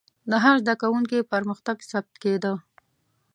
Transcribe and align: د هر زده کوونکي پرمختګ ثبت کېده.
د 0.29 0.31
هر 0.43 0.55
زده 0.63 0.73
کوونکي 0.81 1.27
پرمختګ 1.31 1.77
ثبت 1.91 2.13
کېده. 2.23 2.53